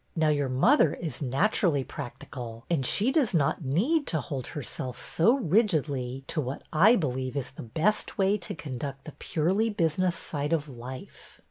Now 0.15 0.29
your 0.29 0.49
mother 0.49 0.95
is 0.95 1.21
naturally 1.21 1.83
practical, 1.83 2.65
and 2.71 2.83
she 2.83 3.11
does 3.11 3.35
not 3.35 3.63
need 3.63 4.07
to 4.07 4.19
hold 4.19 4.47
herself 4.47 4.97
so 4.97 5.37
rigidly 5.37 6.23
to 6.25 6.41
what 6.41 6.63
I 6.73 6.95
believe 6.95 7.35
is 7.37 7.51
the 7.51 7.61
best 7.61 8.17
way 8.17 8.39
to 8.39 8.55
conduct 8.55 9.05
the 9.05 9.13
purely 9.19 9.69
business 9.69 10.15
side 10.15 10.53
of 10.53 10.67
life. 10.67 11.39